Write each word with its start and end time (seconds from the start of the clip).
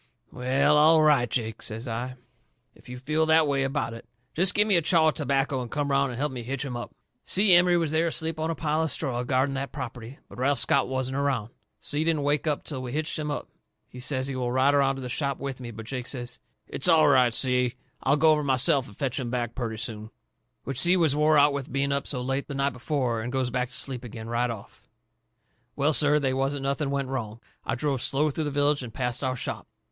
"Well, 0.31 0.77
all 0.77 1.03
right, 1.03 1.29
Jake," 1.29 1.61
says 1.61 1.87
I, 1.87 2.15
"if 2.73 2.89
you 2.89 2.97
feel 2.97 3.27
that 3.27 3.47
way 3.47 3.61
about 3.61 3.93
it. 3.93 4.07
Jest 4.33 4.55
give 4.55 4.67
me 4.67 4.75
a 4.75 4.81
chaw 4.81 5.09
of 5.09 5.13
tobacco 5.13 5.61
and 5.61 5.69
come 5.69 5.91
around 5.91 6.09
and 6.09 6.17
help 6.17 6.31
me 6.31 6.41
hitch 6.41 6.65
'em 6.65 6.75
up." 6.75 6.95
Si 7.23 7.53
Emery 7.53 7.77
was 7.77 7.91
there 7.91 8.07
asleep 8.07 8.39
on 8.39 8.49
a 8.49 8.55
pile 8.55 8.81
of 8.81 8.89
straw 8.89 9.21
guarding 9.21 9.53
that 9.53 9.71
property. 9.71 10.17
But 10.27 10.39
Ralph 10.39 10.57
Scott 10.57 10.87
wasn't 10.87 11.17
around. 11.17 11.51
Si 11.79 12.03
didn't 12.03 12.23
wake 12.23 12.47
up 12.47 12.63
till 12.63 12.81
we 12.81 12.93
had 12.93 13.05
hitched 13.05 13.19
'em 13.19 13.29
up. 13.29 13.47
He 13.87 13.99
says 13.99 14.25
he 14.27 14.35
will 14.35 14.51
ride 14.51 14.73
around 14.73 14.95
to 14.95 15.01
the 15.03 15.07
shop 15.07 15.37
with 15.37 15.59
me. 15.59 15.69
But 15.69 15.85
Jake 15.85 16.07
says: 16.07 16.39
"It's 16.67 16.87
all 16.87 17.07
right, 17.07 17.31
Si. 17.31 17.75
I'll 18.01 18.17
go 18.17 18.31
over 18.31 18.43
myself 18.43 18.87
and 18.87 18.97
fetch 18.97 19.19
'em 19.19 19.29
back 19.29 19.53
purty 19.53 19.77
soon." 19.77 20.09
Which 20.63 20.79
Si 20.79 20.97
was 20.97 21.15
wore 21.15 21.37
out 21.37 21.53
with 21.53 21.71
being 21.71 21.91
up 21.91 22.07
so 22.07 22.23
late 22.23 22.47
the 22.47 22.55
night 22.55 22.73
before, 22.73 23.21
and 23.21 23.31
goes 23.31 23.51
back 23.51 23.69
to 23.69 23.75
sleep 23.75 24.03
agin 24.03 24.27
right 24.27 24.49
off. 24.49 24.81
Well, 25.75 25.93
sir, 25.93 26.17
they 26.17 26.33
wasn't 26.33 26.63
nothing 26.63 26.89
went 26.89 27.09
wrong. 27.09 27.39
I 27.63 27.75
drove 27.75 28.01
slow 28.01 28.31
through 28.31 28.45
the 28.45 28.49
village 28.49 28.81
and 28.81 28.91
past 28.91 29.23
our 29.23 29.35
shop. 29.35 29.67